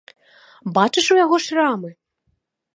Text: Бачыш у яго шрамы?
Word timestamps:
Бачыш 0.77 1.07
у 1.17 1.19
яго 1.25 1.37
шрамы? 1.45 1.89